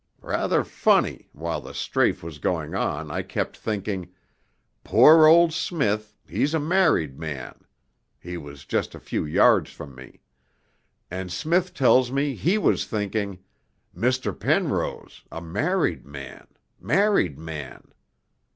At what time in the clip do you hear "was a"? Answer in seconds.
8.35-8.99